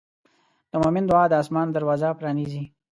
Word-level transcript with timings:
د 0.71 0.73
مؤمن 0.81 1.03
دعا 1.07 1.23
د 1.29 1.33
آسمان 1.41 1.67
دروازه 1.69 2.09
پرانیزي. 2.19 2.63